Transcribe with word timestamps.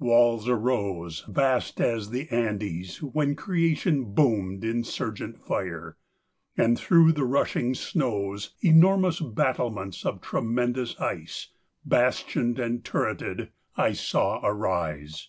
Walls 0.00 0.48
arose, 0.48 1.24
Vast 1.28 1.80
as 1.80 2.10
the 2.10 2.26
Andes 2.30 3.00
when 3.00 3.36
creation 3.36 4.12
boomed 4.14 4.64
Insurgent 4.64 5.38
fire; 5.40 5.96
and 6.56 6.76
through 6.76 7.12
the 7.12 7.22
rushing 7.24 7.72
snows 7.72 8.56
Enormous 8.62 9.20
battlements 9.20 10.04
of 10.04 10.20
tremendous 10.20 10.98
ice, 11.00 11.50
Bastioned 11.84 12.58
and 12.58 12.84
turreted, 12.84 13.50
I 13.76 13.92
saw 13.92 14.40
arise. 14.42 15.28